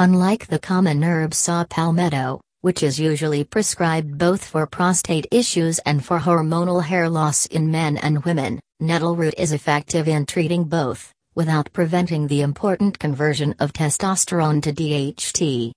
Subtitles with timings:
[0.00, 6.04] Unlike the common herb saw palmetto, which is usually prescribed both for prostate issues and
[6.04, 11.12] for hormonal hair loss in men and women, nettle root is effective in treating both,
[11.34, 15.72] without preventing the important conversion of testosterone to DHT.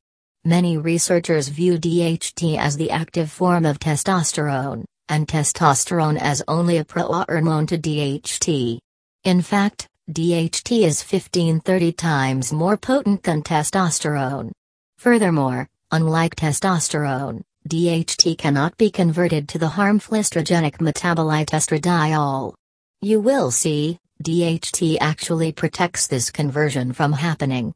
[0.46, 6.86] Many researchers view DHT as the active form of testosterone, and testosterone as only a
[6.86, 8.78] prohormone to DHT.
[9.24, 14.52] In fact, DHT is 15-30 times more potent than testosterone.
[14.98, 22.54] Furthermore, unlike testosterone, DHT cannot be converted to the harmful estrogenic metabolite estradiol.
[23.02, 27.74] You will see, DHT actually protects this conversion from happening.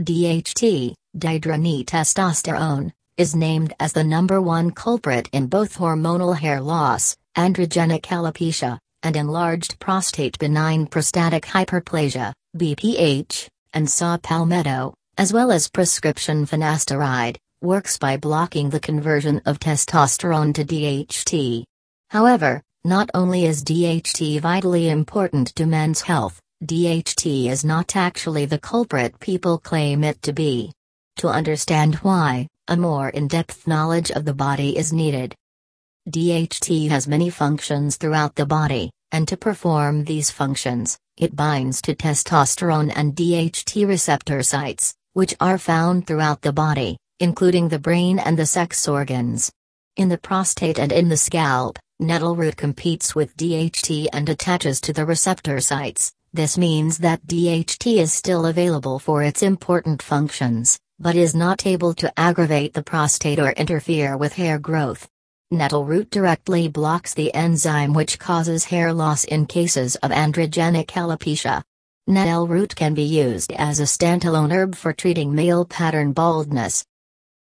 [0.00, 8.02] DHT, dihydrotestosterone, is named as the number one culprit in both hormonal hair loss, androgenic
[8.02, 16.46] alopecia, and enlarged prostate benign prostatic hyperplasia, BPH, and saw palmetto, as well as prescription
[16.46, 21.64] finasteride, works by blocking the conversion of testosterone to DHT.
[22.10, 28.58] However, not only is DHT vitally important to men's health, DHT is not actually the
[28.58, 30.72] culprit people claim it to be.
[31.16, 35.34] To understand why, a more in depth knowledge of the body is needed.
[36.08, 41.96] DHT has many functions throughout the body, and to perform these functions, it binds to
[41.96, 48.38] testosterone and DHT receptor sites, which are found throughout the body, including the brain and
[48.38, 49.50] the sex organs.
[49.96, 54.92] In the prostate and in the scalp, nettle root competes with DHT and attaches to
[54.92, 56.12] the receptor sites.
[56.32, 61.94] This means that DHT is still available for its important functions, but is not able
[61.94, 65.08] to aggravate the prostate or interfere with hair growth.
[65.52, 71.62] Nettle root directly blocks the enzyme which causes hair loss in cases of androgenic alopecia.
[72.08, 76.84] Nettle root can be used as a standalone herb for treating male pattern baldness.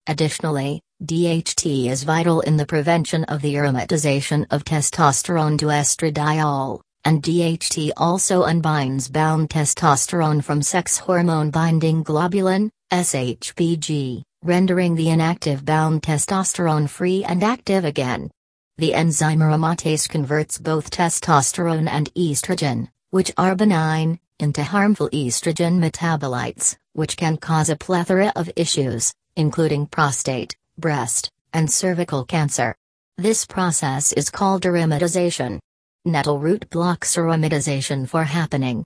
[0.08, 7.22] Additionally, DHT is vital in the prevention of the aromatization of testosterone to estradiol, and
[7.22, 16.02] DHT also unbinds bound testosterone from sex hormone binding globulin, SHBG rendering the inactive bound
[16.02, 18.32] testosterone free and active again.
[18.78, 26.78] The enzyme aromatase converts both testosterone and estrogen, which are benign, into harmful estrogen metabolites,
[26.94, 32.76] which can cause a plethora of issues, including prostate, breast, and cervical cancer.
[33.18, 35.60] This process is called aromatization.
[36.06, 38.86] Nettle root blocks aromatization for happening,